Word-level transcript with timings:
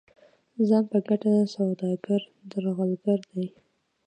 ځان 0.67 0.83
په 0.91 0.97
ګټه 1.07 1.31
سوداګر 1.53 2.21
درغلګر 2.51 3.19
دي. 3.33 3.47